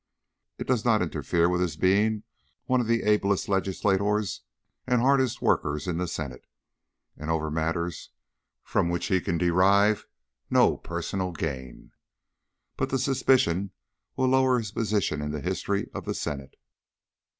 It 0.57 0.65
does 0.65 0.83
not 0.83 1.03
interfere 1.03 1.47
with 1.47 1.61
his 1.61 1.77
being 1.77 2.23
one 2.65 2.81
of 2.81 2.87
the 2.87 3.03
ablest 3.03 3.47
legislators 3.47 4.41
and 4.87 4.99
hardest 4.99 5.43
workers 5.43 5.85
in 5.85 5.97
the 5.99 6.07
Senate 6.07 6.47
and 7.15 7.29
over 7.29 7.51
matters 7.51 8.09
from 8.63 8.89
which 8.89 9.05
he 9.09 9.21
can 9.21 9.37
derive 9.37 10.07
no 10.49 10.75
possible 10.77 11.31
gain. 11.33 11.91
But 12.77 12.89
the 12.89 12.97
suspicion 12.97 13.73
will 14.15 14.29
lower 14.29 14.57
his 14.57 14.71
position 14.71 15.21
in 15.21 15.29
the 15.29 15.39
history 15.41 15.87
of 15.93 16.05
the 16.05 16.15
Senate." 16.15 16.55